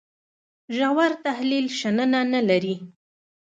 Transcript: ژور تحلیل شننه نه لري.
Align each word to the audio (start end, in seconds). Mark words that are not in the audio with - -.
ژور 0.75 1.11
تحلیل 1.25 1.65
شننه 1.79 2.21
نه 2.33 2.41
لري. 2.49 2.75